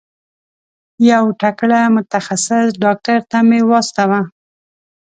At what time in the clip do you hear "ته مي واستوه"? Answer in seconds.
3.31-4.19